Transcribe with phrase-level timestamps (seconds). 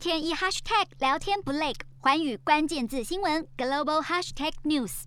[0.00, 5.02] 天一 hashtag 聊天不累，寰宇关键字新闻 global hashtag news。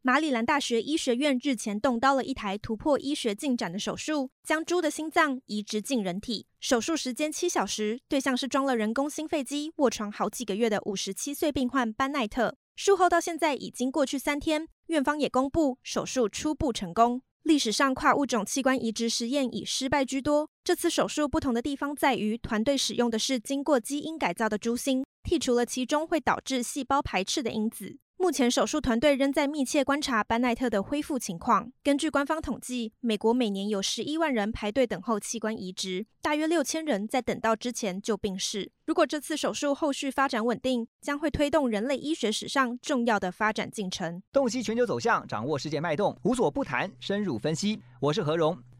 [0.00, 6.46] 马里兰大学医学院日前动刀了一台突破医学进展的手术，将猪的心脏移植进人体。
[6.58, 12.56] 手术时间七小时，对象是装了人工心肺机、卧床好几个月的五十七岁病患班奈特。
[12.76, 17.20] 术后到现在已经过去三天，院方也公布手术初步成功。
[17.42, 27.98] 历史上跨物种器官移植实验以失败居多，这次手术不同的地方在于，团队使用的是经过基因改造的猪心，剔除了其中会导致细胞排斥的因子。
[28.20, 31.72] 目前手术团队仍在密切观察班奈特的恢复情况。
[31.82, 38.70] 根据官方统计，美国每年有十一万人排队等候器官移植，大约六千人在等到之前就病逝。
[38.84, 44.22] 如果这次手术后续发展稳定，将会推动人类医学史上重要的发展进程。
[44.30, 47.80] 洞悉全球走向，掌握世界脉动，无所不谈，深入分析。
[48.00, 48.58] 我是何荣。